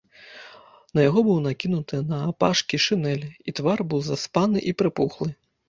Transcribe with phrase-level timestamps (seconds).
[0.99, 5.29] На яго быў накінуты наапашкі шынель, і твар быў заспаны і прыпухлы.